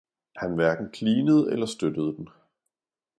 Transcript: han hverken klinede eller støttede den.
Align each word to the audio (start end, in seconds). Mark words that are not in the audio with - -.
han 0.35 0.55
hverken 0.55 0.89
klinede 0.91 1.51
eller 1.51 1.65
støttede 1.65 2.15
den. 2.15 2.27